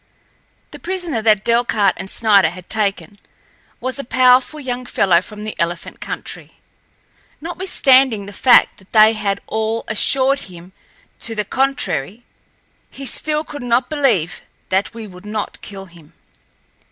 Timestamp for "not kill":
15.23-15.85